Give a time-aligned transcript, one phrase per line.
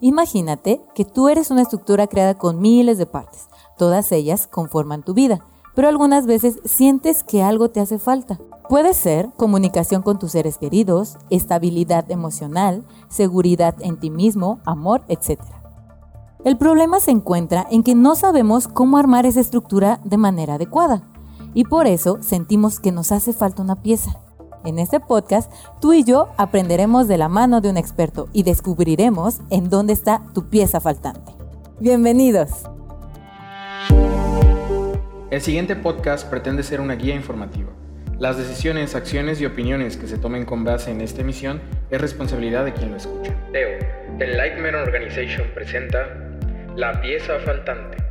[0.00, 3.48] Imagínate que tú eres una estructura creada con miles de partes.
[3.76, 5.44] Todas ellas conforman tu vida,
[5.74, 8.38] pero algunas veces sientes que algo te hace falta.
[8.68, 15.40] Puede ser comunicación con tus seres queridos, estabilidad emocional, seguridad en ti mismo, amor, etc.
[16.44, 21.02] El problema se encuentra en que no sabemos cómo armar esa estructura de manera adecuada
[21.54, 24.20] y por eso sentimos que nos hace falta una pieza.
[24.64, 29.38] En este podcast, tú y yo aprenderemos de la mano de un experto y descubriremos
[29.50, 31.32] en dónde está tu pieza faltante.
[31.78, 32.50] Bienvenidos.
[35.30, 37.68] El siguiente podcast pretende ser una guía informativa.
[38.18, 42.64] Las decisiones, acciones y opiniones que se tomen con base en esta emisión es responsabilidad
[42.64, 43.32] de quien lo escucha.
[43.52, 43.78] Teo,
[44.18, 46.08] The Lightman Organization presenta
[46.74, 48.07] La pieza faltante.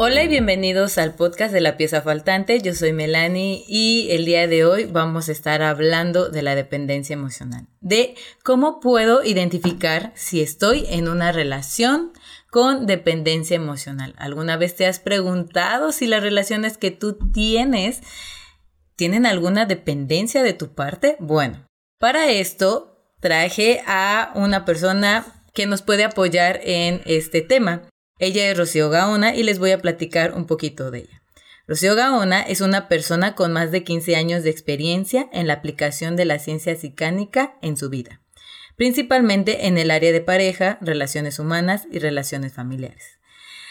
[0.00, 2.60] Hola y bienvenidos al podcast de la pieza faltante.
[2.60, 7.14] Yo soy Melanie y el día de hoy vamos a estar hablando de la dependencia
[7.14, 12.12] emocional, de cómo puedo identificar si estoy en una relación
[12.48, 14.14] con dependencia emocional.
[14.18, 18.00] ¿Alguna vez te has preguntado si las relaciones que tú tienes
[18.94, 21.16] tienen alguna dependencia de tu parte?
[21.18, 21.66] Bueno,
[21.98, 27.82] para esto traje a una persona que nos puede apoyar en este tema.
[28.18, 31.22] Ella es Rocío Gaona y les voy a platicar un poquito de ella.
[31.68, 36.16] Rocío Gaona es una persona con más de 15 años de experiencia en la aplicación
[36.16, 38.20] de la ciencia psicánica en su vida,
[38.74, 43.18] principalmente en el área de pareja, relaciones humanas y relaciones familiares.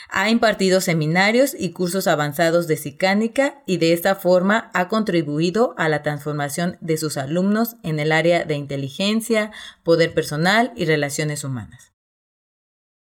[0.09, 5.89] Ha impartido seminarios y cursos avanzados de psicánica y de esta forma ha contribuido a
[5.89, 9.52] la transformación de sus alumnos en el área de inteligencia,
[9.84, 11.97] poder personal y relaciones humanas.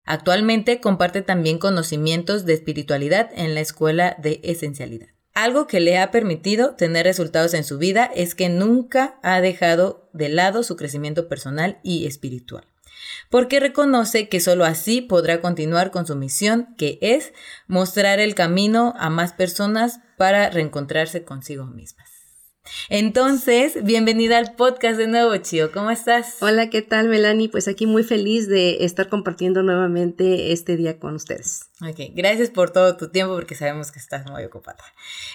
[0.07, 5.09] Actualmente comparte también conocimientos de espiritualidad en la Escuela de Esencialidad.
[5.35, 10.09] Algo que le ha permitido tener resultados en su vida es que nunca ha dejado
[10.15, 12.67] de lado su crecimiento personal y espiritual
[13.31, 17.33] porque reconoce que sólo así podrá continuar con su misión, que es
[17.67, 22.16] mostrar el camino a más personas para reencontrarse consigo mismas.
[22.89, 25.73] Entonces, bienvenida al podcast de nuevo, Chio.
[25.73, 26.37] ¿Cómo estás?
[26.41, 27.49] Hola, ¿qué tal, Melanie?
[27.49, 31.71] Pues aquí muy feliz de estar compartiendo nuevamente este día con ustedes.
[31.83, 34.85] Ok, gracias por todo tu tiempo porque sabemos que estás muy ocupada.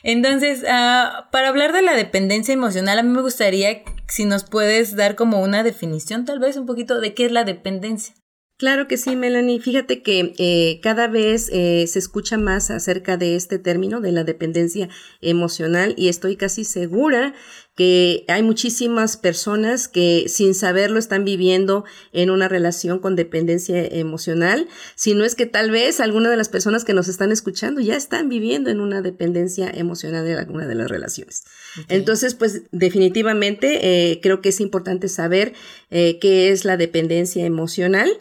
[0.04, 4.96] Entonces, uh, para hablar de la dependencia emocional, a mí me gustaría si nos puedes
[4.96, 8.16] dar como una definición, tal vez un poquito, de qué es la dependencia.
[8.62, 9.60] Claro que sí, Melanie.
[9.60, 14.24] Fíjate que eh, cada vez eh, se escucha más acerca de este término de la
[14.24, 14.88] dependencia
[15.20, 17.34] emocional y estoy casi segura
[17.76, 24.68] que hay muchísimas personas que sin saberlo están viviendo en una relación con dependencia emocional,
[24.94, 27.96] si no es que tal vez alguna de las personas que nos están escuchando ya
[27.96, 31.46] están viviendo en una dependencia emocional de alguna de las relaciones.
[31.88, 35.54] Entonces, pues definitivamente eh, creo que es importante saber
[35.90, 38.21] qué es la dependencia emocional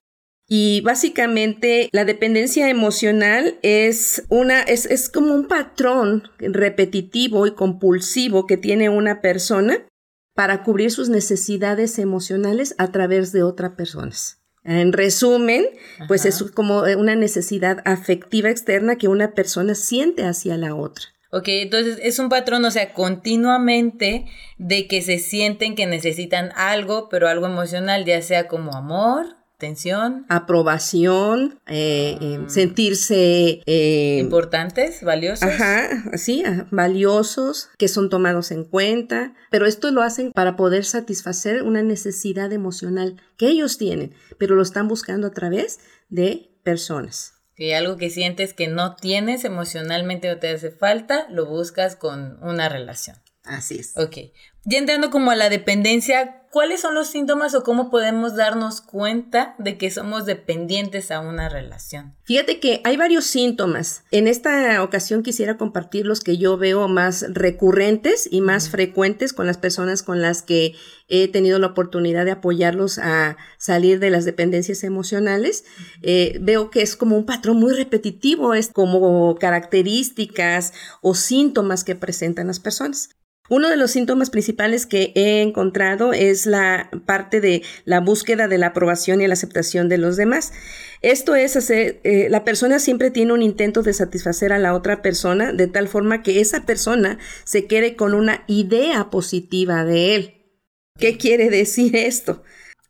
[0.52, 8.48] y básicamente la dependencia emocional es una, es, es como un patrón repetitivo y compulsivo
[8.48, 9.86] que tiene una persona
[10.34, 14.40] para cubrir sus necesidades emocionales a través de otras personas.
[14.64, 15.66] En resumen,
[16.08, 21.04] pues es como una necesidad afectiva externa que una persona siente hacia la otra.
[21.30, 24.26] Ok, entonces es un patrón, o sea, continuamente
[24.58, 30.24] de que se sienten que necesitan algo, pero algo emocional, ya sea como amor, Atención.
[30.30, 32.48] Aprobación, eh, eh, ah.
[32.48, 33.60] sentirse...
[33.66, 35.46] Eh, Importantes, valiosos.
[35.46, 41.62] Ajá, sí, valiosos, que son tomados en cuenta, pero esto lo hacen para poder satisfacer
[41.62, 47.34] una necesidad emocional que ellos tienen, pero lo están buscando a través de personas.
[47.54, 52.42] Que algo que sientes que no tienes emocionalmente o te hace falta, lo buscas con
[52.42, 53.18] una relación.
[53.50, 53.96] Así es.
[53.96, 54.16] Ok.
[54.64, 59.54] Ya entrando como a la dependencia, ¿cuáles son los síntomas o cómo podemos darnos cuenta
[59.58, 62.14] de que somos dependientes a una relación?
[62.24, 64.04] Fíjate que hay varios síntomas.
[64.10, 69.46] En esta ocasión quisiera compartir los que yo veo más recurrentes y más frecuentes con
[69.46, 70.74] las personas con las que
[71.08, 75.64] he tenido la oportunidad de apoyarlos a salir de las dependencias emocionales.
[76.02, 81.96] Eh, veo que es como un patrón muy repetitivo, es como características o síntomas que
[81.96, 83.16] presentan las personas.
[83.50, 88.58] Uno de los síntomas principales que he encontrado es la parte de la búsqueda de
[88.58, 90.52] la aprobación y la aceptación de los demás.
[91.02, 95.02] Esto es hacer, eh, la persona siempre tiene un intento de satisfacer a la otra
[95.02, 100.34] persona de tal forma que esa persona se quede con una idea positiva de él.
[100.96, 102.44] ¿Qué quiere decir esto?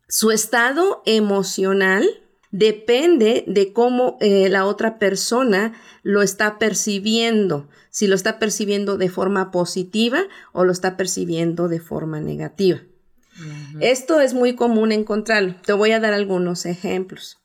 [0.08, 2.06] Su estado emocional
[2.50, 9.08] depende de cómo eh, la otra persona lo está percibiendo, si lo está percibiendo de
[9.08, 12.80] forma positiva o lo está percibiendo de forma negativa.
[13.80, 15.54] Esto es muy común encontrarlo.
[15.64, 17.39] Te voy a dar algunos ejemplos.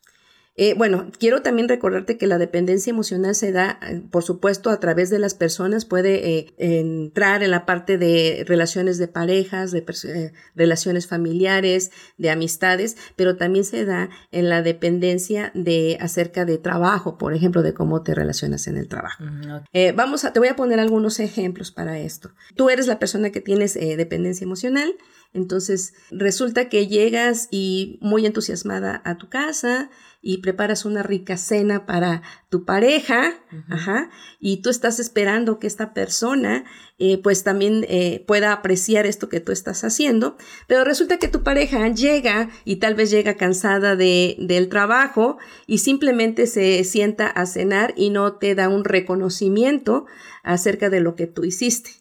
[0.58, 4.80] Eh, bueno, quiero también recordarte que la dependencia emocional se da, eh, por supuesto, a
[4.80, 10.32] través de las personas, puede eh, entrar en la parte de relaciones de parejas, de
[10.56, 17.18] relaciones familiares, de amistades, pero también se da en la dependencia de acerca de trabajo,
[17.18, 19.24] por ejemplo, de cómo te relacionas en el trabajo.
[19.26, 22.32] Mm, vamos a, te voy a poner algunos ejemplos para esto.
[22.56, 24.96] Tú eres la persona que tienes dependencia emocional,
[25.34, 29.90] entonces resulta que llegas y muy entusiasmada a tu casa,
[30.28, 33.36] y preparas una rica cena para tu pareja,
[33.70, 36.66] ajá, y tú estás esperando que esta persona
[36.98, 40.36] eh, pues también eh, pueda apreciar esto que tú estás haciendo,
[40.68, 45.38] pero resulta que tu pareja llega y tal vez llega cansada de, del trabajo
[45.68, 50.08] y simplemente se sienta a cenar y no te da un reconocimiento
[50.42, 51.92] acerca de lo que tú hiciste.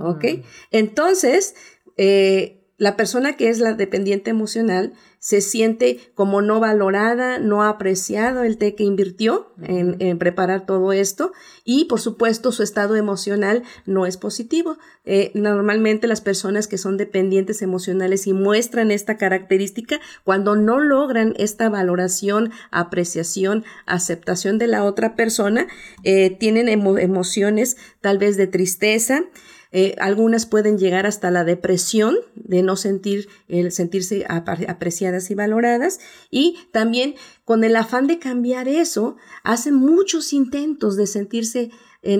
[0.00, 0.24] ¿Ok?
[0.24, 0.42] Mm.
[0.70, 1.54] Entonces,
[1.96, 8.44] eh, la persona que es la dependiente emocional se siente como no valorada, no apreciado
[8.44, 11.32] el té que invirtió en, preparar todo esto
[11.64, 14.78] y por supuesto su estado emocional no es positivo.
[15.04, 21.34] Eh, normalmente las personas que son dependientes emocionales y muestran esta característica cuando no logran
[21.36, 25.66] esta valoración, apreciación, aceptación de la otra persona,
[26.04, 29.24] eh, tienen emociones tal vez de tristeza,
[29.72, 33.28] eh, algunas pueden llegar hasta la depresión de no sentir,
[33.70, 36.00] sentirse apreciadas y valoradas.
[36.30, 41.70] Y también con el afán de cambiar eso, hacen muchos intentos de sentirse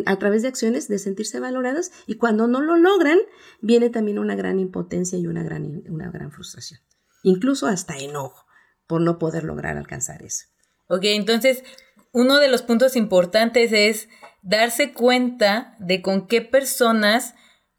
[0.07, 1.93] a través de acciones, de sentirse valoradas.
[2.07, 3.19] Y cuando no lo logran,
[3.61, 6.81] viene también una gran impotencia y una gran, una gran frustración.
[7.23, 8.47] Incluso hasta enojo
[8.87, 10.47] por no poder lograr alcanzar eso.
[10.89, 11.63] Ok, entonces
[12.13, 14.09] uno de los puntos importantes es
[14.49, 17.35] darse cuenta de con qué personas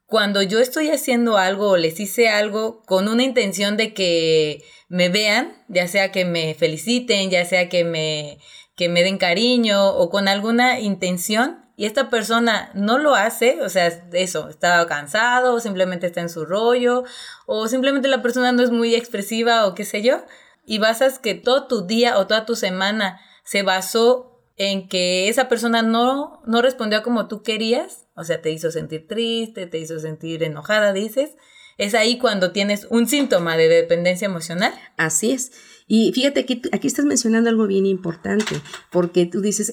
[0.06, 5.10] cuando yo estoy haciendo algo o les hice algo con una intención de que me
[5.10, 8.38] vean, ya sea que me feliciten, ya sea que me,
[8.75, 13.69] que me den cariño o con alguna intención y esta persona no lo hace, o
[13.69, 17.04] sea, eso, está cansado o simplemente está en su rollo
[17.48, 20.24] o simplemente la persona no es muy expresiva o qué sé yo,
[20.66, 24.28] y basas que todo tu día o toda tu semana se basó
[24.59, 29.07] en que esa persona no, no respondió como tú querías, o sea, te hizo sentir
[29.07, 31.31] triste, te hizo sentir enojada, dices,
[31.77, 34.73] es ahí cuando tienes un síntoma de dependencia emocional.
[34.97, 35.53] Así es.
[35.88, 38.61] Y fíjate que aquí estás mencionando algo bien importante,
[38.91, 39.71] porque tú dices,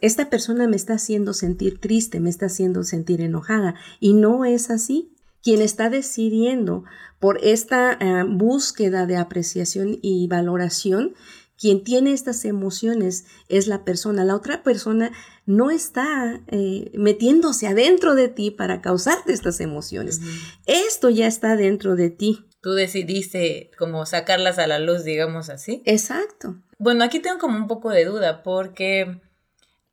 [0.00, 4.70] esta persona me está haciendo sentir triste, me está haciendo sentir enojada, y no es
[4.70, 5.14] así.
[5.42, 6.84] Quien está decidiendo
[7.18, 11.14] por esta eh, búsqueda de apreciación y valoración
[11.62, 14.24] quien tiene estas emociones es la persona.
[14.24, 15.12] La otra persona
[15.46, 20.20] no está eh, metiéndose adentro de ti para causarte estas emociones.
[20.66, 22.44] Esto ya está dentro de ti.
[22.62, 25.84] Tú decidiste como sacarlas a la luz, digamos así.
[25.84, 26.56] Exacto.
[26.78, 29.20] Bueno, aquí tengo como un poco de duda porque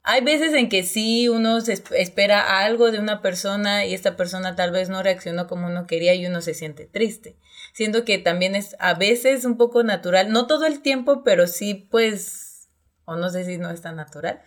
[0.01, 4.71] hay veces en que sí uno espera algo de una persona y esta persona tal
[4.71, 7.35] vez no reaccionó como uno quería y uno se siente triste.
[7.79, 11.87] Siento que también es a veces un poco natural, no todo el tiempo, pero sí
[11.89, 12.67] pues,
[13.05, 14.41] o no sé si no es tan natural.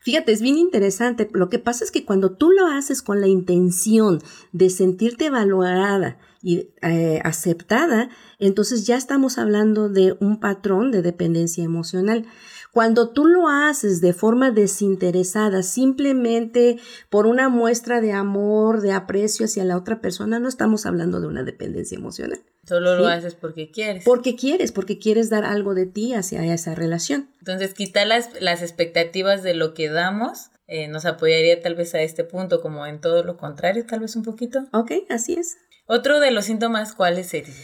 [0.00, 1.30] Fíjate, es bien interesante.
[1.32, 4.20] Lo que pasa es que cuando tú lo haces con la intención
[4.50, 11.62] de sentirte valorada y eh, aceptada, entonces ya estamos hablando de un patrón de dependencia
[11.62, 12.26] emocional.
[12.72, 16.78] Cuando tú lo haces de forma desinteresada, simplemente
[17.10, 21.26] por una muestra de amor, de aprecio hacia la otra persona, no estamos hablando de
[21.26, 22.40] una dependencia emocional.
[22.66, 24.04] Solo lo haces porque quieres.
[24.04, 27.28] Porque quieres, porque quieres dar algo de ti hacia esa relación.
[27.40, 32.00] Entonces, quitar las, las expectativas de lo que damos eh, nos apoyaría tal vez a
[32.00, 34.60] este punto, como en todo lo contrario, tal vez un poquito.
[34.72, 35.58] Ok, así es.
[35.84, 37.54] Otro de los síntomas, ¿cuáles serían?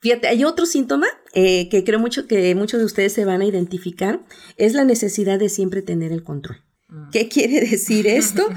[0.00, 3.46] Fíjate, hay otro síntoma eh, que creo mucho que muchos de ustedes se van a
[3.46, 4.24] identificar,
[4.56, 6.62] es la necesidad de siempre tener el control.
[6.88, 7.10] Mm.
[7.10, 8.48] ¿Qué quiere decir esto?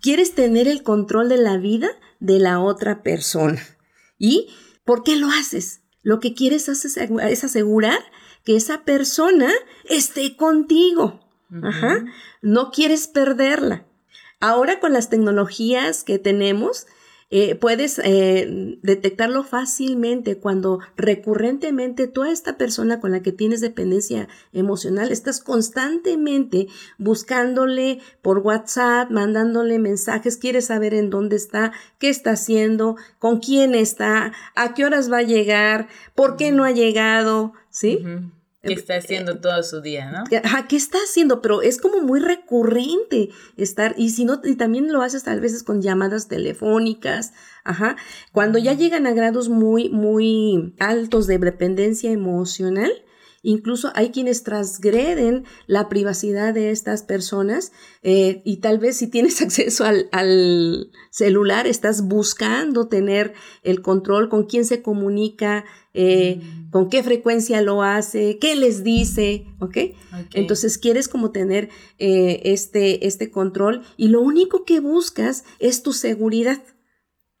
[0.00, 1.88] Quieres tener el control de la vida
[2.20, 3.62] de la otra persona.
[4.18, 4.48] ¿Y
[4.84, 5.82] por qué lo haces?
[6.02, 7.98] Lo que quieres es asegurar
[8.44, 9.50] que esa persona
[9.84, 11.20] esté contigo.
[11.62, 12.04] Ajá.
[12.42, 13.86] No quieres perderla.
[14.40, 16.86] Ahora con las tecnologías que tenemos,
[17.28, 24.28] eh, puedes eh, detectarlo fácilmente cuando recurrentemente toda esta persona con la que tienes dependencia
[24.52, 26.68] emocional estás constantemente
[26.98, 33.74] buscándole por WhatsApp, mandándole mensajes, quieres saber en dónde está, qué está haciendo, con quién
[33.74, 38.04] está, a qué horas va a llegar, por qué no ha llegado, ¿sí?
[38.66, 40.24] ¿Qué está haciendo todo su día, no?
[40.44, 41.40] Ajá, ¿qué está haciendo?
[41.42, 45.62] Pero es como muy recurrente estar, y si no, y también lo haces tal veces
[45.62, 47.32] con llamadas telefónicas,
[47.64, 47.96] ajá.
[48.32, 52.92] Cuando ya llegan a grados muy, muy altos de dependencia emocional,
[53.46, 57.70] Incluso hay quienes transgreden la privacidad de estas personas
[58.02, 64.46] eh, y tal vez si tienes acceso al, celular estás buscando tener el control con
[64.46, 66.70] quién se comunica, eh, mm.
[66.70, 69.76] con qué frecuencia lo hace, qué les dice, ¿ok?
[70.34, 75.92] Entonces quieres como tener eh, este, este control y lo único que buscas es tu
[75.92, 76.60] seguridad.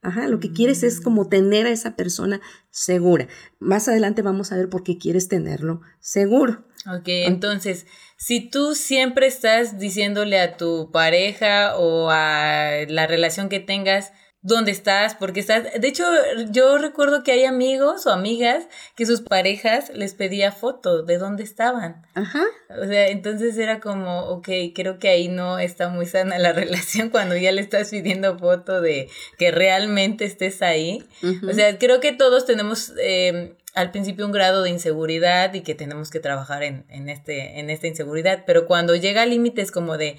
[0.06, 3.26] Ajá, lo que quieres es como tener a esa persona segura.
[3.58, 6.64] Más adelante vamos a ver por qué quieres tenerlo seguro.
[6.88, 7.86] Ok, entonces,
[8.16, 14.12] si tú siempre estás diciéndole a tu pareja o a la relación que tengas,
[14.46, 15.64] dónde estás, porque estás.
[15.78, 16.04] De hecho,
[16.50, 21.42] yo recuerdo que hay amigos o amigas que sus parejas les pedía fotos de dónde
[21.42, 22.06] estaban.
[22.14, 22.44] Ajá.
[22.80, 27.10] O sea, entonces era como, ok, creo que ahí no está muy sana la relación
[27.10, 31.04] cuando ya le estás pidiendo foto de que realmente estés ahí.
[31.48, 32.92] O sea, creo que todos tenemos.
[33.00, 37.60] Eh, al principio un grado de inseguridad y que tenemos que trabajar en, en, este,
[37.60, 40.16] en esta inseguridad, pero cuando llega a límites como de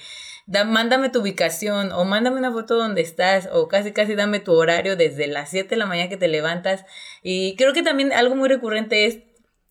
[0.47, 4.95] mándame tu ubicación o mándame una foto donde estás o casi casi dame tu horario
[4.95, 6.85] desde las 7 de la mañana que te levantas.
[7.23, 9.19] Y creo que también algo muy recurrente es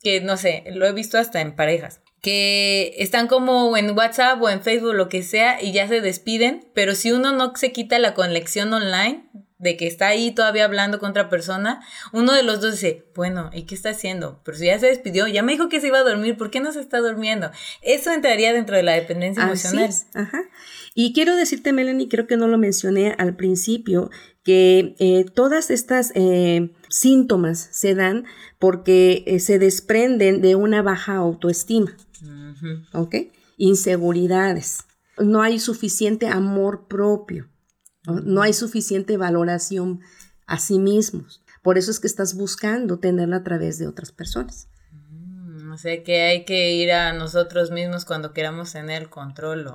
[0.02, 4.50] que, no sé, lo he visto hasta en parejas que están como en WhatsApp o
[4.50, 8.00] en Facebook, lo que sea, y ya se despiden, pero si uno no se quita
[8.00, 11.80] la conexión online, de que está ahí todavía hablando con otra persona,
[12.12, 14.40] uno de los dos dice, bueno, ¿y qué está haciendo?
[14.44, 16.60] Pero si ya se despidió, ya me dijo que se iba a dormir, ¿por qué
[16.60, 17.50] no se está durmiendo?
[17.80, 19.90] Eso entraría dentro de la dependencia emocional.
[20.14, 20.42] Ajá.
[20.94, 24.10] Y quiero decirte, Melanie, creo que no lo mencioné al principio,
[24.42, 28.24] que eh, todas estas eh, síntomas se dan
[28.58, 31.96] porque eh, se desprenden de una baja autoestima,
[32.92, 33.16] ¿ok?
[33.56, 34.84] Inseguridades.
[35.18, 37.48] No hay suficiente amor propio.
[38.06, 38.42] ¿No?
[38.42, 40.00] hay suficiente valoración
[40.46, 41.42] a sí mismos.
[41.62, 44.68] Por eso es que estás buscando tenerla a través de otras personas.
[44.92, 49.66] Mm, o sea que hay que ir a nosotros mismos cuando queramos tener control.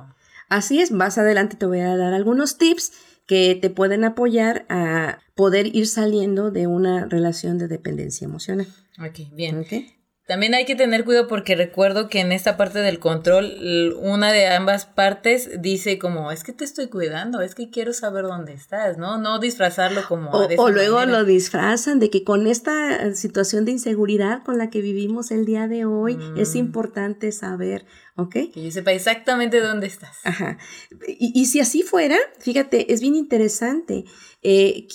[0.49, 2.93] Así es, más adelante te voy a dar algunos tips
[3.25, 8.67] que te pueden apoyar a poder ir saliendo de una relación de dependencia emocional.
[8.99, 9.59] Ok, bien.
[9.59, 10.00] Okay.
[10.31, 14.47] También hay que tener cuidado porque recuerdo que en esta parte del control, una de
[14.47, 18.97] ambas partes dice como, es que te estoy cuidando, es que quiero saber dónde estás,
[18.97, 19.17] ¿no?
[19.17, 20.31] No disfrazarlo como...
[20.31, 25.31] O, luego lo disfrazan de que con esta situación de inseguridad con la que vivimos
[25.31, 26.59] el día de hoy, es mm.
[26.59, 27.85] importante saber,
[28.15, 28.31] ¿ok?
[28.53, 30.17] Que yo sepa exactamente dónde estás.
[30.23, 30.57] Ajá.
[31.09, 34.05] Y, si así fuera, fíjate, es bien interesante.
[34.43, 34.87] Eh,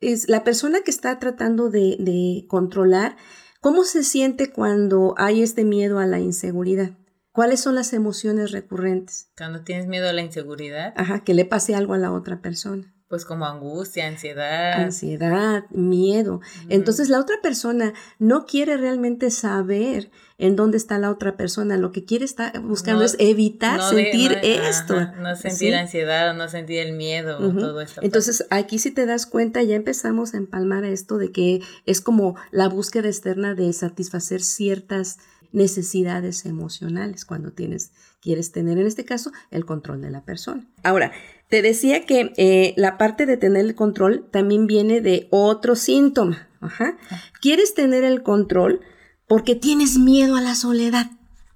[0.00, 3.16] es la persona que está tratando de, de controlar,
[3.60, 6.90] ¿Cómo se siente cuando hay este miedo a la inseguridad?
[7.32, 9.32] ¿Cuáles son las emociones recurrentes?
[9.36, 10.94] Cuando tienes miedo a la inseguridad.
[10.96, 12.94] Ajá, que le pase algo a la otra persona.
[13.08, 14.74] Pues como angustia, ansiedad.
[14.74, 16.42] Ansiedad, miedo.
[16.68, 21.78] Entonces la otra persona no quiere realmente saber en dónde está la otra persona.
[21.78, 25.00] Lo que quiere estar buscando es evitar sentir esto.
[25.16, 28.02] no sentir ansiedad, no sentir el miedo, todo esto.
[28.02, 32.36] Entonces aquí si te das cuenta ya empezamos a empalmar esto de que es como
[32.50, 35.18] la búsqueda externa de satisfacer ciertas
[35.50, 40.66] necesidades emocionales cuando tienes quieres tener en este caso el control de la persona.
[40.82, 41.12] Ahora,
[41.48, 46.48] te decía que eh, la parte de tener el control también viene de otro síntoma.
[46.60, 46.98] Ajá.
[47.40, 48.80] Quieres tener el control
[49.26, 51.06] porque tienes miedo a la soledad.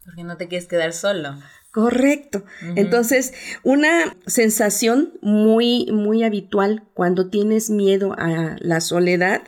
[0.04, 1.36] Porque no te quieres quedar solo.
[1.72, 2.44] Correcto.
[2.76, 3.32] Entonces,
[3.62, 9.42] una sensación muy, muy habitual cuando tienes miedo a la soledad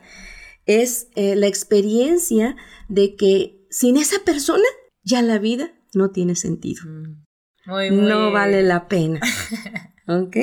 [0.64, 2.56] es eh, la experiencia
[2.88, 4.64] de que sin esa persona
[5.02, 6.82] ya la vida no tiene sentido.
[6.86, 7.24] Mm.
[7.66, 9.20] No vale la pena.
[10.06, 10.36] ¿Ok?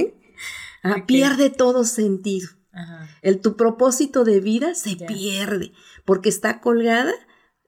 [0.84, 2.50] Ah, pierde todo sentido.
[3.22, 5.74] El, tu propósito de vida se pierde
[6.06, 7.12] porque está colgada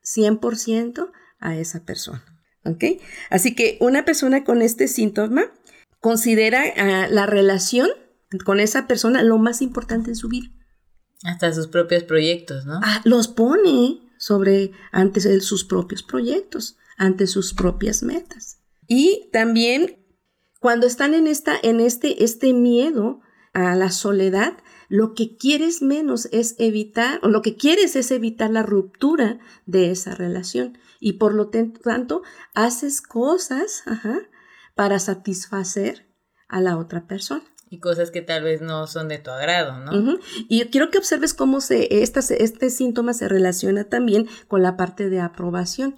[0.04, 2.24] 100% a esa persona.
[2.66, 2.84] ¿Ok?
[3.30, 5.52] Así que una persona con este síntoma
[6.00, 7.90] considera ah, la relación
[8.46, 10.48] con esa persona lo más importante en su vida.
[11.24, 12.80] Hasta sus propios proyectos, ¿no?
[12.84, 18.60] Ah, los pone sobre ante sus propios proyectos, ante sus propias metas.
[18.88, 20.03] Y también
[20.64, 23.20] cuando están en, esta, en este, este miedo
[23.52, 24.54] a la soledad,
[24.88, 29.92] lo que quieres menos es evitar, o lo que quieres es evitar la ruptura de
[29.92, 30.78] esa relación.
[31.02, 32.22] Y por lo tanto,
[32.54, 33.84] haces cosas
[34.74, 36.08] para satisfacer
[36.48, 37.44] a la otra persona.
[37.70, 40.18] Y cosas que tal vez no son de tu agrado, ¿no?
[40.48, 45.20] Y quiero que observes cómo se, este síntoma se relaciona también con la parte de
[45.20, 45.96] aprobación.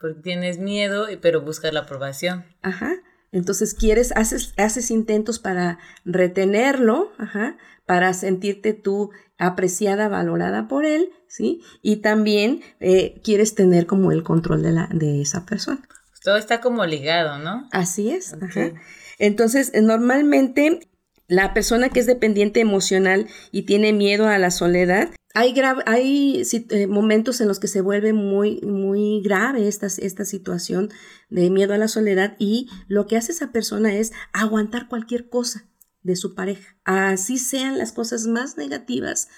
[0.00, 2.46] Porque tienes miedo, pero buscas la aprobación.
[2.62, 2.94] Ajá.
[3.32, 11.10] Entonces quieres, haces, haces intentos para retenerlo, ajá, para sentirte tú apreciada, valorada por él,
[11.26, 11.62] ¿sí?
[11.80, 15.80] Y también eh, quieres tener como el control de, la, de esa persona.
[16.22, 17.68] Todo está como ligado, ¿no?
[17.72, 18.34] Así es.
[18.34, 18.72] Ajá.
[19.18, 20.88] Entonces, normalmente
[21.26, 25.54] la persona que es dependiente emocional y tiene miedo a la soledad, hay,
[25.86, 30.90] hay eh, momentos en los que se vuelve muy, muy grave esta, esta situación
[31.30, 35.68] de miedo a la soledad y lo que hace esa persona es aguantar cualquier cosa
[36.02, 36.76] de su pareja.
[36.84, 39.28] Así sean las cosas más negativas,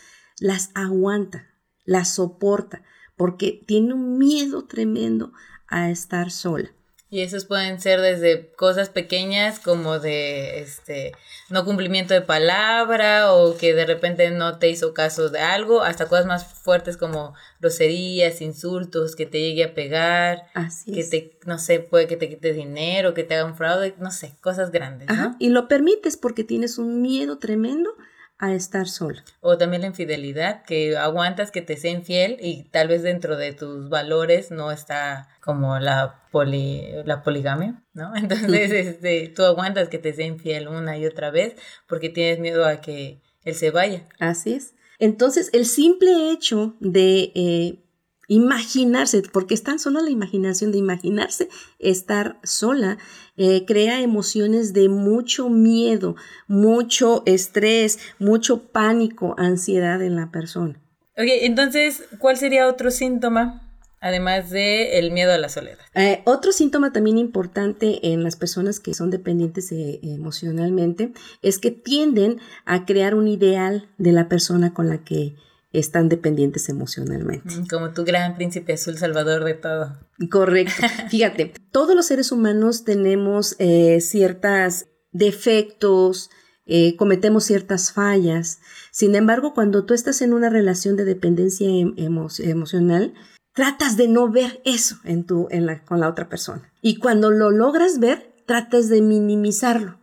[0.41, 1.47] las aguanta,
[1.85, 2.83] las soporta,
[3.17, 5.33] porque tiene un miedo tremendo
[5.69, 6.73] a estar sola.
[7.15, 11.13] Y esos pueden ser desde cosas pequeñas como de este
[11.49, 16.09] no cumplimiento de palabra o que de repente no te hizo caso de algo, hasta
[16.09, 20.47] cosas más fuertes como groserías, insultos, que te llegue a pegar,
[20.93, 24.11] que te, no sé, puede que te quite dinero, que te haga un fraude, no
[24.11, 25.07] sé, cosas grandes.
[25.07, 25.37] ¿no?
[25.39, 27.95] Y lo permites porque tienes un miedo tremendo
[28.39, 29.25] a estar sola.
[29.41, 33.53] O también la infidelidad, que aguantas que te sea infiel y tal vez dentro de
[33.53, 38.15] tus valores no está como la, poli, la poligamia, ¿no?
[38.17, 41.55] Entonces este, tú aguantas que te sea infiel una y otra vez
[41.87, 44.07] porque tienes miedo a que él se vaya.
[44.19, 44.75] Así es.
[44.99, 47.84] Entonces, el simple hecho de eh,
[48.29, 52.99] imaginarse, porque es tan solo la imaginación de imaginarse estar sola,
[53.37, 56.17] eh, crea emociones de mucho miedo,
[56.47, 60.81] mucho estrés, mucho pánico, ansiedad en la persona.
[61.17, 63.61] Ok, entonces, ¿cuál sería otro síntoma?
[64.01, 65.79] Además de el miedo a la soledad.
[65.95, 71.71] Eh, otro síntoma también importante en las personas que son dependientes eh, emocionalmente es que
[71.71, 75.37] tienden a crear un ideal de la persona con la que
[75.75, 77.55] están dependientes emocionalmente.
[77.55, 79.99] Mm, como tu gran príncipe azul salvador de todo.
[80.31, 80.73] Correcto.
[81.11, 86.31] Fíjate, todos los seres humanos tenemos eh, ciertos defectos,
[86.67, 88.61] eh, cometemos ciertas fallas.
[88.91, 93.15] Sin embargo, cuando tú estás en una relación de dependencia em, emocional,
[93.53, 96.73] tratas de no ver eso en tu, en la, con la otra persona.
[96.83, 99.99] Y cuando lo logras ver, tratas de minimizarlo.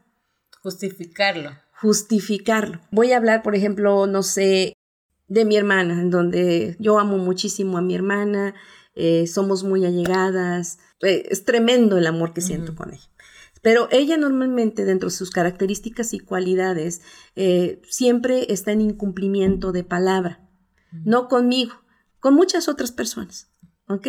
[0.62, 1.52] Justificarlo.
[1.74, 2.80] Justificarlo.
[2.92, 4.74] Voy a hablar, por ejemplo, no sé,
[5.32, 8.54] de mi hermana, en donde yo amo muchísimo a mi hermana,
[8.96, 13.10] eh, somos muy allegadas, eh, es tremendo el amor que siento con ella.
[13.62, 17.02] Pero ella normalmente, dentro de sus características y cualidades,
[17.38, 20.50] eh, siempre está en incumplimiento de palabra,
[20.91, 21.76] no conmigo,
[22.20, 23.50] con muchas otras personas,
[23.88, 24.08] ¿ok?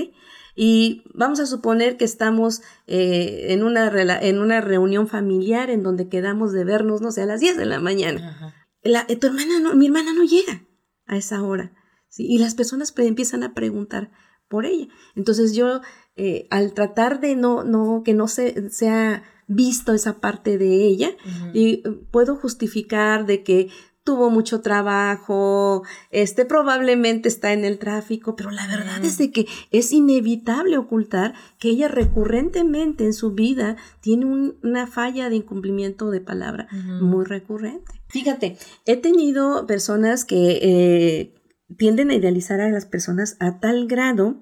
[0.57, 3.87] Y vamos a suponer que estamos en, una
[4.23, 7.67] en una reunión familiar en donde quedamos de vernos, no sé, a las 10 de
[7.67, 8.67] la mañana.
[8.83, 10.67] La, tu hermana no, mi hermana no llega
[11.13, 11.73] a esa hora.
[12.09, 12.27] ¿sí?
[12.27, 14.11] Y las personas empiezan a preguntar
[14.49, 14.89] por ella.
[15.15, 15.81] Entonces yo,
[16.17, 21.11] eh, al tratar de no, no, que no se, sea visto esa parte de ella,
[21.53, 23.69] y eh, puedo justificar de que
[24.05, 29.47] tuvo mucho trabajo, este probablemente está en el tráfico, pero la verdad es de que
[29.71, 36.21] es inevitable ocultar que ella recurrentemente en su vida tiene una falla de incumplimiento de
[36.21, 36.69] palabra
[37.01, 37.93] muy recurrente.
[38.09, 41.35] Fíjate, he tenido personas que eh,
[41.77, 44.41] tienden a idealizar a las personas a tal grado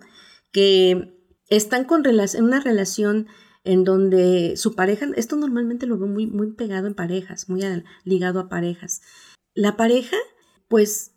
[0.52, 1.14] que
[1.48, 3.26] están con en una relación
[3.62, 7.60] en donde su pareja, esto normalmente lo veo muy, muy pegado en parejas, muy
[8.04, 9.02] ligado a parejas.
[9.54, 10.16] La pareja,
[10.68, 11.12] pues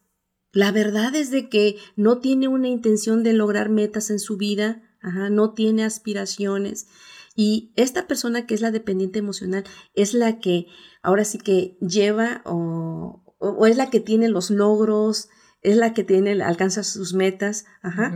[0.51, 4.83] la verdad es de que no tiene una intención de lograr metas en su vida,
[5.01, 6.87] no tiene aspiraciones.
[7.35, 9.63] Y esta persona que es la dependiente emocional
[9.95, 10.67] es la que
[11.01, 13.23] ahora sí que lleva o,
[13.67, 15.29] es la que tiene los logros,
[15.61, 18.13] es la que tiene, alcanza sus metas, ajá.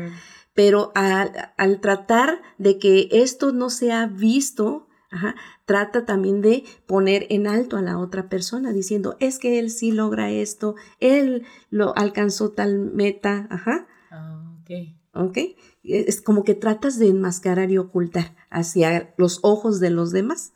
[0.54, 5.36] Pero al, al, tratar de que esto no sea visto, ajá,
[5.68, 9.92] trata también de poner en alto a la otra persona, diciendo, es que él sí
[9.92, 13.86] logra esto, él lo alcanzó tal meta, ajá.
[14.10, 14.72] Ah, ok.
[15.14, 15.38] Ok.
[15.84, 20.54] Es como que tratas de enmascarar y ocultar hacia los ojos de los demás.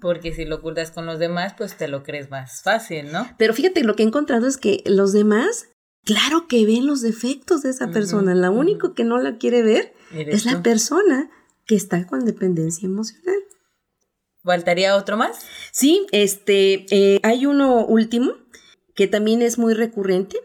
[0.00, 3.26] Porque si lo ocultas con los demás, pues te lo crees más fácil, ¿no?
[3.38, 5.70] Pero fíjate, lo que he encontrado es que los demás,
[6.04, 8.34] claro que ven los defectos de esa persona.
[8.34, 11.30] La único que no la quiere ver es la persona
[11.64, 13.38] que está con dependencia emocional.
[14.44, 15.38] ¿Faltaría otro más?
[15.72, 18.34] Sí, este, eh, hay uno último
[18.94, 20.36] que también es muy recurrente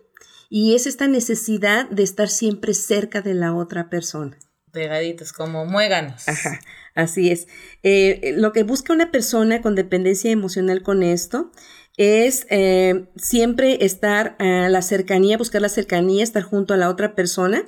[0.50, 4.38] y es esta necesidad de estar siempre cerca de la otra persona.
[4.72, 6.28] Pegaditos, como muéganos.
[6.28, 6.60] Ajá.
[6.96, 7.48] Así es.
[7.84, 11.52] Eh, lo que busca una persona con dependencia emocional con esto
[11.98, 17.16] es eh, siempre estar a la cercanía, buscar la cercanía, estar junto a la otra
[17.16, 17.68] persona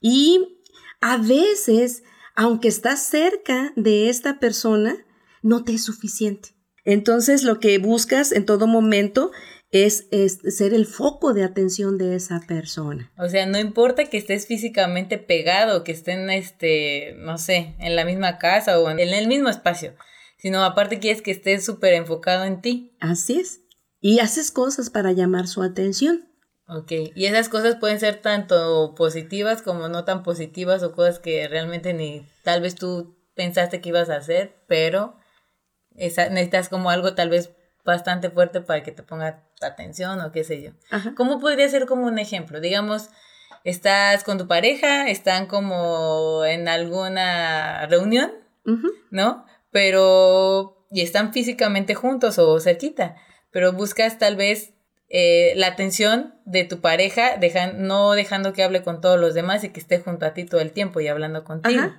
[0.00, 0.60] y
[1.00, 2.04] a veces
[2.36, 4.96] aunque estás cerca de esta persona,
[5.44, 6.50] no te es suficiente.
[6.84, 9.30] Entonces lo que buscas en todo momento
[9.70, 10.08] es,
[10.48, 13.12] ser el foco de atención de esa persona.
[13.18, 18.04] O sea, no importa que estés físicamente pegado, que estén, este, no sé, en la
[18.04, 19.94] misma casa o en el mismo espacio,
[20.38, 22.96] sino aparte quieres que estés súper enfocado en ti.
[23.00, 23.60] Así es.
[24.00, 26.28] Y haces cosas para llamar su atención.
[26.66, 31.46] Ok, y esas cosas pueden ser tanto positivas como no tan positivas o cosas que
[31.48, 35.16] realmente ni tal vez tú pensaste que ibas a hacer, pero
[35.94, 37.50] necesitas como algo tal vez
[37.84, 40.70] bastante fuerte para que te ponga atención o qué sé yo.
[41.16, 42.60] ¿Cómo podría ser como un ejemplo?
[42.60, 43.10] Digamos,
[43.62, 48.32] estás con tu pareja, están como en alguna reunión,
[49.10, 49.44] ¿no?
[49.70, 53.16] Pero, y están físicamente juntos o cerquita,
[53.50, 54.74] pero buscas tal vez
[55.08, 59.62] eh, la atención de tu pareja, dejan, no dejando que hable con todos los demás
[59.64, 61.92] y que esté junto a ti todo el tiempo y hablando contigo.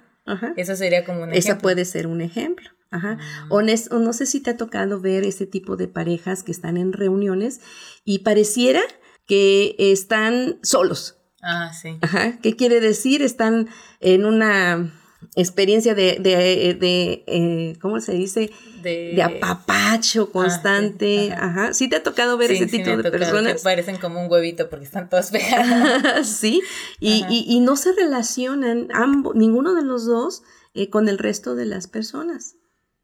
[0.56, 1.52] Eso sería como un ejemplo.
[1.52, 2.70] Eso puede ser un ejemplo.
[2.92, 3.18] Ajá.
[3.50, 3.52] Mm.
[3.52, 3.62] O,
[4.00, 7.62] no sé si te ha tocado ver ese tipo de parejas que están en reuniones
[8.04, 8.82] y pareciera
[9.28, 11.18] que están solos.
[11.42, 11.98] Ah, sí.
[12.02, 12.40] Ajá.
[12.42, 13.22] ¿Qué quiere decir?
[13.22, 14.92] Están en una
[15.36, 18.52] experiencia de, de, de, eh, ¿cómo se dice?
[18.82, 21.32] De, apapacho ah, constante.
[21.34, 21.74] Ajá.
[21.74, 21.90] sí.
[21.90, 23.56] te ha tocado ver ese tipo de personas?
[23.56, 26.28] Que parecen como un huevito porque están todos pegados.
[26.28, 26.62] sí,
[27.00, 30.44] y, y, y, no se relacionan ambos, ninguno de los dos
[30.74, 32.56] eh, con el resto de las personas.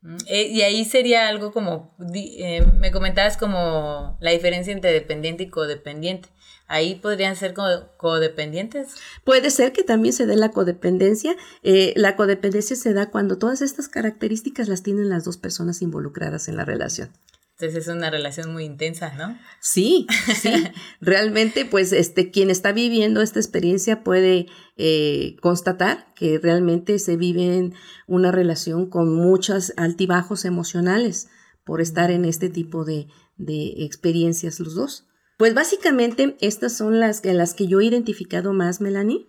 [0.01, 5.43] Mm, eh, y ahí sería algo como, eh, me comentabas como la diferencia entre dependiente
[5.43, 6.29] y codependiente.
[6.71, 7.53] Ahí podrían ser
[7.97, 8.95] codependientes.
[9.25, 11.35] Puede ser que también se dé la codependencia.
[11.63, 16.47] Eh, la codependencia se da cuando todas estas características las tienen las dos personas involucradas
[16.47, 17.11] en la relación.
[17.57, 19.37] Entonces es una relación muy intensa, ¿no?
[19.59, 20.63] Sí, sí.
[21.01, 24.45] realmente, pues, este, quien está viviendo esta experiencia puede
[24.77, 27.73] eh, constatar que realmente se vive en
[28.07, 31.27] una relación con muchos altibajos emocionales
[31.65, 35.10] por estar en este tipo de, de experiencias los dos.
[35.41, 39.25] Pues básicamente estas son las, las que yo he identificado más, Melanie.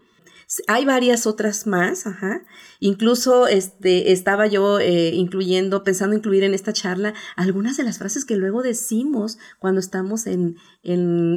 [0.68, 2.42] Hay varias otras más, ajá.
[2.81, 8.27] Incluso este, estaba yo eh, incluyendo, pensando incluir en esta charla algunas de las frases
[8.27, 10.59] que luego decimos cuando estamos en,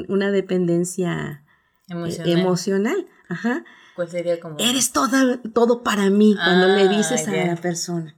[0.09, 1.45] una dependencia
[1.87, 3.07] eh, emocional.
[3.29, 3.63] Ajá.
[3.95, 4.57] ¿Cuál sería como?
[4.59, 8.17] Eres toda, todo para mí cuando le ah, dices a la persona.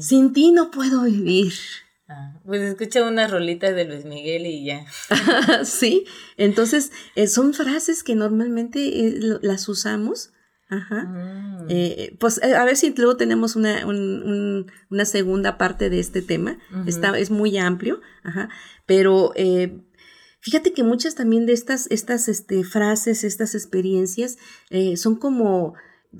[0.00, 1.54] Sin ti no puedo vivir.
[2.08, 4.84] Ah, pues escucha unas rolitas de Luis Miguel y ya.
[5.64, 6.04] sí,
[6.36, 10.32] entonces eh, son frases que normalmente eh, las usamos.
[10.68, 11.04] Ajá.
[11.04, 11.66] Mm.
[11.68, 16.58] Eh, pues a ver si luego tenemos una, una segunda parte de este tema.
[16.86, 18.48] Está, es muy amplio, ajá.
[18.86, 19.32] pero
[20.40, 24.38] fíjate que muchas también de estas, estas este, frases, estas experiencias,
[24.96, 25.74] son como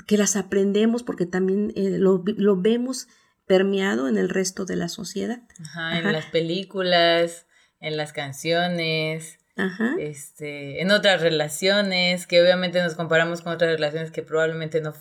[0.06, 3.08] que las aprendemos porque también lo, lo vemos
[3.52, 5.42] permeado en el resto de la sociedad.
[5.60, 7.44] Ajá, en las películas,
[7.80, 9.94] en las canciones, Ajá.
[9.98, 14.94] Este, en otras relaciones, que obviamente nos comparamos con otras relaciones que probablemente no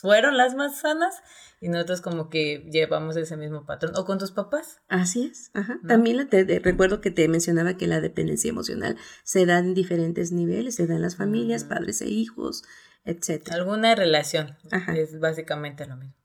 [0.00, 1.22] fueron las más sanas
[1.60, 3.92] y nosotros como que llevamos ese mismo patrón.
[3.96, 4.80] ¿O con tus papás?
[4.88, 5.50] Así es.
[5.52, 5.78] Ajá.
[5.86, 10.76] También te, recuerdo que te mencionaba que la dependencia emocional se da en diferentes niveles,
[10.76, 12.64] se da en las familias, padres e hijos,
[13.04, 13.52] etc.
[13.52, 14.56] Alguna relación
[14.96, 16.16] es básicamente lo mismo.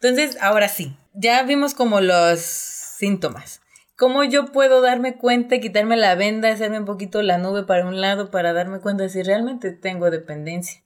[0.00, 3.60] Entonces, ahora sí, ya vimos como los síntomas.
[3.96, 8.00] ¿Cómo yo puedo darme cuenta, quitarme la venda, hacerme un poquito la nube para un
[8.00, 10.82] lado para darme cuenta de si realmente tengo dependencia?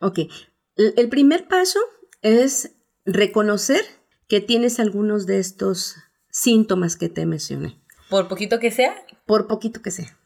[0.00, 0.20] Ok,
[0.76, 1.80] el primer paso
[2.22, 3.84] es reconocer
[4.28, 5.96] que tienes algunos de estos
[6.30, 7.80] síntomas que te mencioné.
[8.08, 8.94] ¿Por poquito que sea?
[9.26, 10.18] Por poquito que sea.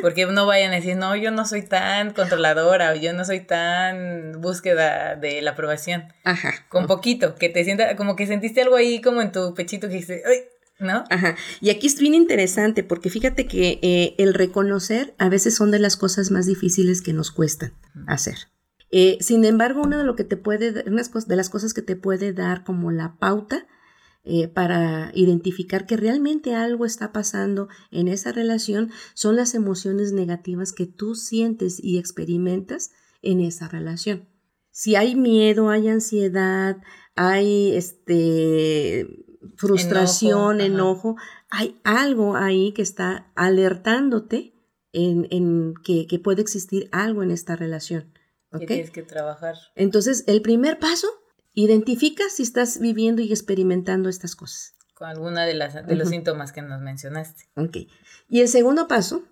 [0.00, 3.40] Porque no vayan a decir, no, yo no soy tan controladora o yo no soy
[3.40, 6.04] tan búsqueda de la aprobación.
[6.24, 6.54] Ajá.
[6.68, 9.94] Con poquito, que te sienta, como que sentiste algo ahí como en tu pechito que
[9.94, 10.44] dices, ¡ay!
[10.78, 11.04] ¿No?
[11.10, 11.36] Ajá.
[11.60, 15.78] Y aquí es bien interesante porque fíjate que eh, el reconocer a veces son de
[15.78, 17.72] las cosas más difíciles que nos cuestan
[18.06, 18.36] hacer.
[18.90, 21.96] Eh, sin embargo, una de lo que te puede, una de las cosas que te
[21.96, 23.66] puede dar como la pauta
[24.28, 30.72] eh, para identificar que realmente algo está pasando en esa relación son las emociones negativas
[30.72, 32.90] que tú sientes y experimentas
[33.22, 34.28] en esa relación.
[34.72, 36.78] Si hay miedo, hay ansiedad,
[37.14, 41.14] hay este frustración, enojo,
[41.48, 44.54] hay algo ahí que está alertándote
[44.92, 48.12] en, que, puede existir algo en esta relación.
[48.50, 48.66] ¿okay?
[48.66, 49.54] tienes que trabajar.
[49.76, 51.06] Entonces, el primer paso
[51.58, 54.74] Identifica si estás viviendo y experimentando estas cosas.
[54.92, 57.44] Con alguna de, las, de los síntomas que nos mencionaste.
[57.56, 57.88] Ok.
[58.28, 59.24] Y el segundo paso,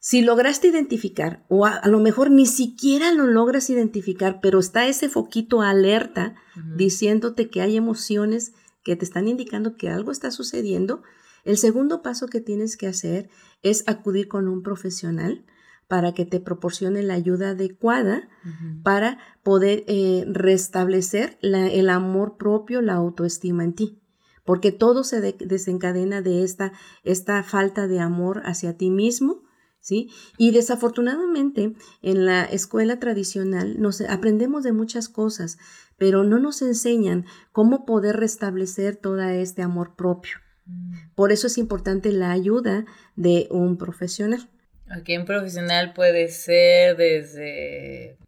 [0.00, 5.08] Si lograste identificar, o a, lo mejor ni siquiera lo logras identificar, pero está ese
[5.08, 6.34] foquito alerta
[6.76, 11.02] diciéndote que hay emociones que te están indicando que algo está sucediendo,
[11.44, 13.30] el segundo paso que tienes que hacer
[13.62, 15.46] es acudir con un profesional
[15.94, 18.28] para que te proporcione la ayuda adecuada
[18.82, 24.02] para poder eh, restablecer el amor propio, la autoestima en ti.
[24.44, 26.72] Porque todo se desencadena de esta,
[27.04, 29.44] esta falta de amor hacia ti mismo,
[29.78, 30.10] ¿sí?
[30.36, 35.58] Y desafortunadamente en la escuela tradicional nos aprendemos de muchas cosas,
[35.96, 40.38] pero no nos enseñan cómo poder restablecer todo este amor propio.
[40.66, 41.14] Mm.
[41.14, 44.50] Por eso es importante la ayuda de un profesional.
[44.88, 48.18] Aquí un profesional puede ser desde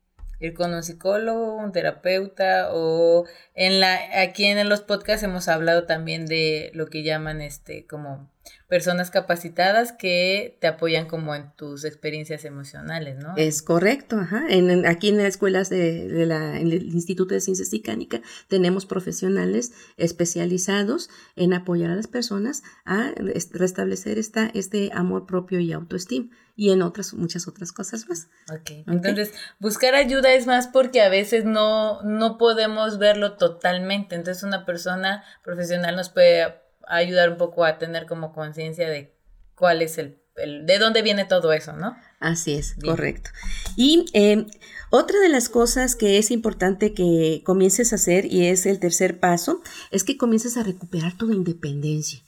[0.41, 5.85] ir con un psicólogo, un terapeuta o en la aquí en los podcasts hemos hablado
[5.85, 8.31] también de lo que llaman este como
[8.69, 13.37] personas capacitadas que te apoyan como en tus experiencias emocionales, ¿no?
[13.37, 14.45] Es correcto, ajá.
[14.49, 19.73] En, aquí en las escuelas de, la, en el Instituto de Ciencias Psicánica tenemos profesionales
[19.97, 23.13] especializados en apoyar a las personas a
[23.53, 28.29] restablecer esta, este amor propio y autoestima y en otras, muchas otras cosas más.
[28.53, 34.43] Ok, entonces buscar ayuda es más porque a veces no, no podemos verlo totalmente, entonces
[34.43, 39.15] una persona profesional nos puede ayudar un poco a tener como conciencia de
[39.55, 41.97] cuál es el, de dónde viene todo eso, ¿no?
[42.21, 43.31] Así es, correcto.
[43.77, 44.47] Y em,
[44.91, 49.19] otra de las cosas que es importante que comiences a hacer, y es el tercer
[49.19, 52.21] paso, es que comiences a recuperar tu independencia.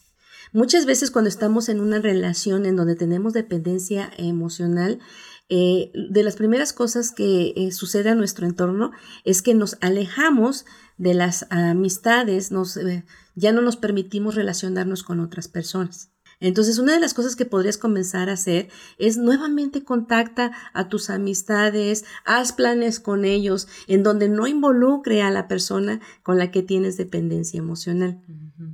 [0.53, 4.99] Muchas veces cuando estamos en una relación en donde tenemos dependencia emocional,
[5.49, 8.93] eh, de las primeras cosas que eh, sucede a nuestro entorno
[9.25, 10.67] es que nos alejamos
[10.99, 16.11] de las amistades, nos, eh, ya no nos permitimos relacionarnos con otras personas.
[16.41, 21.11] Entonces, una de las cosas que podrías comenzar a hacer es nuevamente contacta a tus
[21.11, 26.63] amistades, haz planes con ellos en donde no involucre a la persona con la que
[26.63, 28.21] tienes dependencia emocional.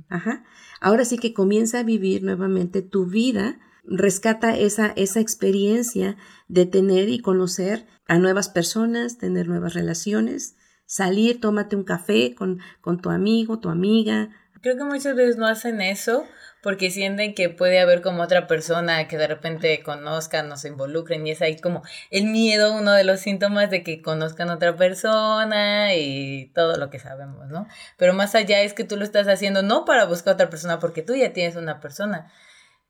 [0.09, 0.43] Ajá.
[0.79, 6.17] Ahora sí que comienza a vivir nuevamente tu vida, rescata esa, esa experiencia
[6.47, 12.59] de tener y conocer a nuevas personas, tener nuevas relaciones, salir, tómate un café con,
[12.81, 14.29] con tu amigo, tu amiga.
[14.61, 16.25] Creo que muchas veces no hacen eso
[16.65, 21.27] porque sienten que puede haber como otra persona que de repente conozcan o se involucren
[21.27, 25.93] y es ahí como el miedo, uno de los síntomas de que conozcan otra persona
[25.93, 27.67] y todo lo que sabemos, ¿no?
[27.97, 31.03] Pero más allá es que tú lo estás haciendo no para buscar otra persona porque
[31.03, 32.31] tú ya tienes una persona,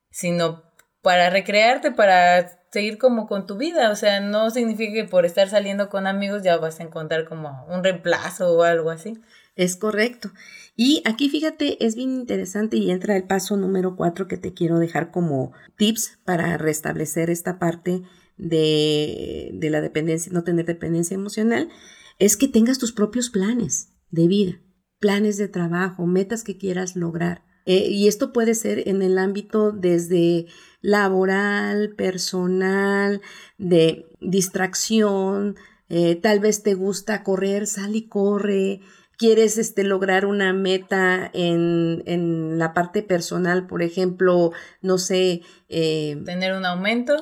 [0.09, 0.63] sino
[1.05, 3.91] para recrearte, para seguir como con tu vida.
[3.91, 7.63] O sea, no significa que por estar saliendo con amigos ya vas a encontrar como
[7.69, 9.19] un reemplazo o algo así.
[9.55, 10.31] Es correcto.
[10.75, 14.79] Y aquí fíjate, es bien interesante y entra el paso número cuatro que te quiero
[14.79, 18.01] dejar como tips para restablecer esta parte
[18.37, 21.69] de, de la dependencia, no tener dependencia emocional,
[22.17, 24.59] es que tengas tus propios planes de vida,
[24.97, 27.45] planes de trabajo, metas que quieras lograr.
[27.65, 30.45] Eh, y esto puede ser en el ámbito desde
[30.85, 33.21] laboral, personal,
[33.57, 35.55] de distracción,
[35.89, 38.81] eh, tal vez te gusta correr, sal y corre,
[39.17, 45.41] quieres este, lograr una meta en, en la parte personal, por ejemplo, no sé.
[45.69, 47.15] Eh, Tener un aumento.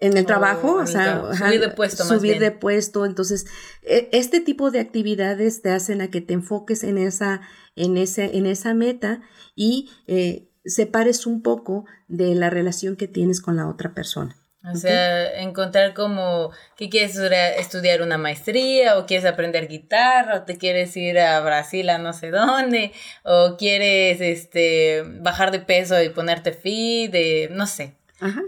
[0.00, 2.04] En el trabajo, o, sea, subir de puesto.
[2.04, 3.04] Subir de puesto.
[3.04, 3.46] Entonces,
[3.82, 7.40] e, este tipo de actividades te hacen a que te enfoques en esa,
[7.74, 9.22] en ese, en esa meta
[9.56, 14.36] y eh, separes un poco de la relación que tienes con la otra persona.
[14.64, 20.58] O sea, encontrar como que quieres estudiar una maestría o quieres aprender guitarra o te
[20.58, 22.92] quieres ir a Brasil a no sé dónde
[23.22, 27.94] o quieres este bajar de peso y ponerte fit, de no sé,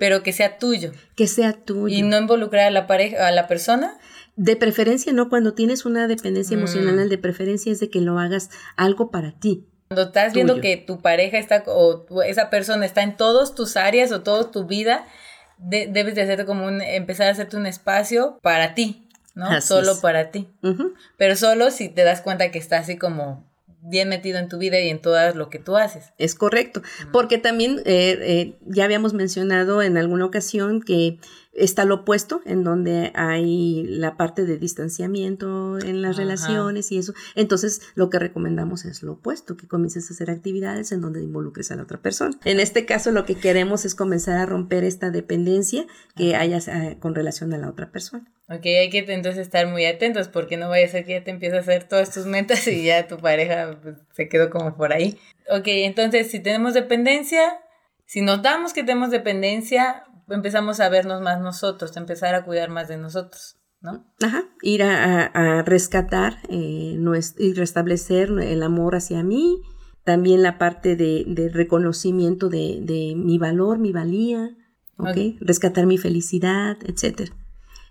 [0.00, 0.90] pero que sea tuyo.
[1.14, 1.96] Que sea tuyo.
[1.96, 3.96] Y no involucrar a la pareja, a la persona.
[4.34, 6.60] De preferencia no, cuando tienes una dependencia mm.
[6.60, 9.66] emocional, de preferencia es de que lo hagas algo para ti.
[9.90, 14.12] Cuando estás viendo que tu pareja está o esa persona está en todas tus áreas
[14.12, 15.04] o toda tu vida,
[15.58, 19.60] debes de hacerte como un, empezar a hacerte un espacio para ti, ¿no?
[19.60, 20.48] solo para ti.
[21.16, 23.50] Pero solo si te das cuenta que está así como
[23.82, 26.12] bien metido en tu vida y en todo lo que tú haces.
[26.18, 31.18] Es correcto, porque también eh, eh, ya habíamos mencionado en alguna ocasión que
[31.52, 37.12] está lo opuesto, en donde hay la parte de distanciamiento en las relaciones y eso.
[37.34, 41.70] Entonces, lo que recomendamos es lo opuesto, que comiences a hacer actividades en donde involucres
[41.70, 42.38] a la otra persona.
[42.44, 45.86] En este caso, lo que queremos es comenzar a romper esta dependencia
[46.16, 48.30] que haya eh, con relación a la otra persona.
[48.48, 51.30] Ok, hay que entonces estar muy atentos porque no vaya a ser que ya te
[51.30, 54.92] empieces a hacer todas tus metas y ya tu pareja pues, se quedó como por
[54.92, 55.18] ahí.
[55.48, 57.60] Ok, entonces si tenemos dependencia,
[58.06, 62.96] si notamos que tenemos dependencia, empezamos a vernos más nosotros, empezar a cuidar más de
[62.96, 63.56] nosotros.
[63.82, 64.04] ¿No?
[64.22, 66.98] Ajá, ir a, rescatar eh,
[67.38, 69.62] y restablecer el amor hacia mí,
[70.04, 74.50] también la parte de, reconocimiento de, mi valor, mi valía,
[74.98, 75.38] ¿okay?
[75.40, 77.32] rescatar mi felicidad, etc.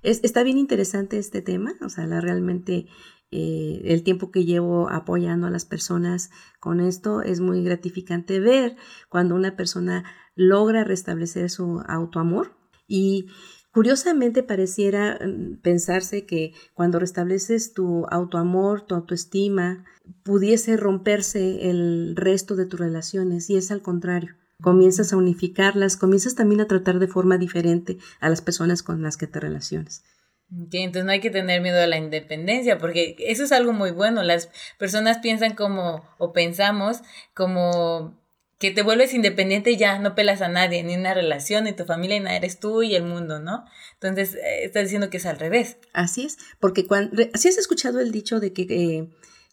[0.03, 2.85] Es, está bien interesante este tema, o sea, la, realmente
[3.31, 8.75] eh, el tiempo que llevo apoyando a las personas con esto es muy gratificante ver
[9.07, 10.03] cuando una persona
[10.39, 12.55] logra restablecer su autoamor
[12.87, 13.27] y
[13.73, 19.83] curiosamente pareciera mm, pensarse que cuando restableces tu autoamor, tu autoestima,
[20.23, 24.35] pudiese romperse el resto de tus relaciones y es al contrario.
[24.61, 29.17] Comienzas a unificarlas, comienzas también a tratar de forma diferente a las personas con las
[29.17, 30.03] que te relacionas.
[30.51, 34.23] Entonces no hay que tener miedo a la independencia, porque eso es algo muy bueno.
[34.23, 37.01] Las personas piensan como, o pensamos
[37.35, 38.17] como
[38.59, 41.85] que te vuelves independiente y ya no pelas a nadie, ni una relación, ni tu
[41.85, 43.63] familia, ni nada, eres tú y el mundo, ¿no?
[43.93, 45.77] Entonces, eh, estás diciendo que es al revés.
[45.93, 49.09] Así es, porque cuando, ¿así has escuchado el dicho de que eh,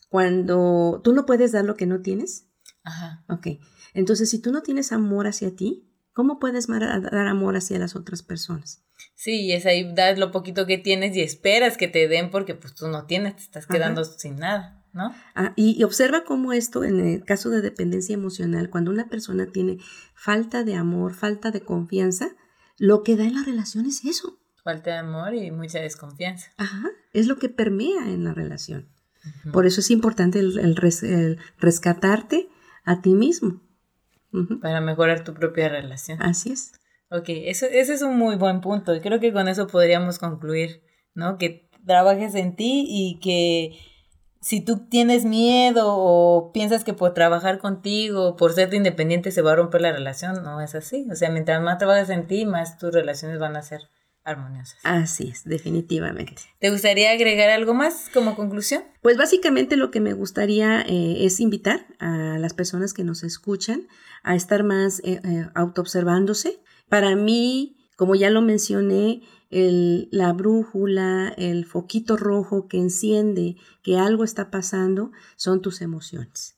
[0.08, 2.48] cuando tú no puedes dar lo que no tienes?
[2.82, 3.24] Ajá.
[3.28, 3.46] Ok,
[3.94, 8.24] entonces si tú no tienes amor hacia ti, ¿cómo puedes dar amor hacia las otras
[8.24, 8.82] personas?
[9.14, 12.74] Sí, es ahí das lo poquito que tienes y esperas que te den porque pues
[12.74, 15.14] tú no tienes, te estás quedando sin nada, ¿no?
[15.34, 19.78] Ah, y, observa cómo esto, en el caso de dependencia emocional, cuando una persona tiene
[20.14, 22.30] falta de amor, falta de confianza,
[22.78, 24.38] lo que da en la relación es eso.
[24.64, 26.50] Falta de amor y mucha desconfianza.
[26.56, 28.88] Ajá, es lo que permea en la relación.
[29.52, 32.48] Por eso es importante el, rescatarte
[32.84, 33.60] a ti mismo.
[34.62, 36.22] Para mejorar tu propia relación.
[36.22, 36.72] Así es.
[37.10, 40.82] Ok, eso, ese es un muy buen punto y creo que con eso podríamos concluir,
[41.14, 41.38] ¿no?
[41.38, 43.78] Que trabajes en ti y que
[44.40, 49.52] si tú tienes miedo o piensas que por trabajar contigo, por ser independiente, se va
[49.52, 51.06] a romper la relación, no es así.
[51.10, 53.80] O sea, mientras más trabajas en ti, más tus relaciones van a ser
[54.26, 54.78] armoniosas.
[54.82, 56.42] Así es, definitivamente.
[56.58, 58.82] ¿Te gustaría agregar algo más como conclusión?
[59.00, 63.86] Pues básicamente lo que me gustaría eh, es invitar a las personas que nos escuchan
[64.24, 71.28] a estar más eh, eh, autoobservándose, para mí, como ya lo mencioné, el, la brújula,
[71.36, 76.56] el foquito rojo que enciende que algo está pasando, son tus emociones.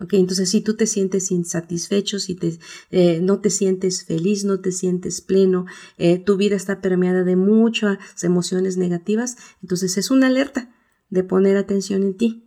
[0.00, 0.14] ¿Ok?
[0.14, 2.58] Entonces, si tú te sientes insatisfecho, si te,
[2.90, 7.34] eh, no te sientes feliz, no te sientes pleno, eh, tu vida está permeada de
[7.34, 10.72] muchas emociones negativas, entonces es una alerta
[11.10, 12.44] de poner atención en ti.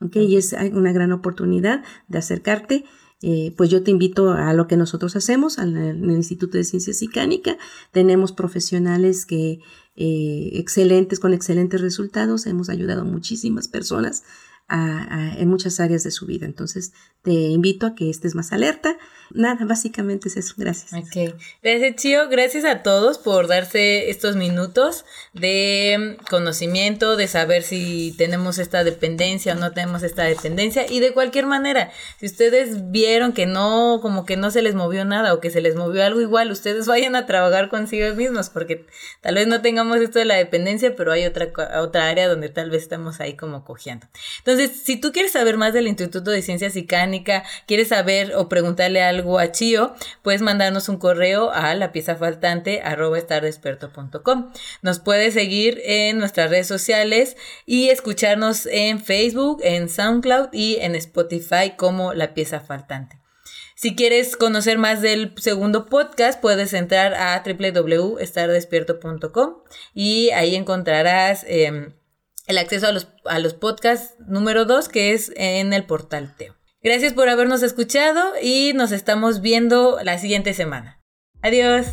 [0.00, 0.16] ¿Ok?
[0.16, 2.84] Y es una gran oportunidad de acercarte
[3.22, 6.98] eh, pues yo te invito a lo que nosotros hacemos en el Instituto de Ciencias
[6.98, 7.56] Cicánica.
[7.92, 9.60] Tenemos profesionales que
[9.94, 12.46] eh, excelentes, con excelentes resultados.
[12.46, 14.24] Hemos ayudado a muchísimas personas
[14.72, 16.46] en muchas áreas de su vida.
[16.46, 18.96] Entonces, te invito a que estés más alerta.
[19.34, 20.54] Nada, básicamente es eso.
[20.56, 20.92] Gracias.
[20.92, 21.34] Ok.
[21.62, 22.28] Gracias, Chio.
[22.28, 29.54] Gracias a todos por darse estos minutos de conocimiento, de saber si tenemos esta dependencia
[29.54, 30.84] o no tenemos esta dependencia.
[30.90, 35.04] Y de cualquier manera, si ustedes vieron que no, como que no se les movió
[35.04, 38.86] nada o que se les movió algo igual, ustedes vayan a trabajar consigo mismos, porque
[39.20, 41.48] tal vez no tengamos esto de la dependencia, pero hay otra,
[41.80, 44.06] otra área donde tal vez estamos ahí como cojeando.
[44.38, 49.02] Entonces, si tú quieres saber más del Instituto de Ciencias Cicánica, quieres saber o preguntarle
[49.02, 52.82] algo a Chio, puedes mandarnos un correo a la pieza faltante
[54.82, 60.94] Nos puedes seguir en nuestras redes sociales y escucharnos en Facebook, en SoundCloud y en
[60.94, 63.22] Spotify como la pieza faltante.
[63.82, 69.54] Si quieres conocer más del segundo podcast, puedes entrar a www.estardespierto.com
[69.92, 71.92] y ahí encontrarás em,
[72.52, 76.54] el acceso a los, a los podcasts número 2, que es en el portal Teo.
[76.82, 81.00] Gracias por habernos escuchado y nos estamos viendo la siguiente semana.
[81.42, 81.86] Adiós.